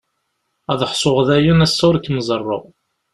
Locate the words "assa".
1.65-1.83